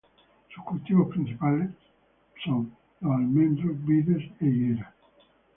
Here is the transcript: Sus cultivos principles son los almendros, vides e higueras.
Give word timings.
Sus 0.49 0.63
cultivos 0.63 1.09
principles 1.09 1.69
son 2.43 2.71
los 3.01 3.11
almendros, 3.17 3.85
vides 3.85 4.23
e 4.39 4.45
higueras. 4.47 4.91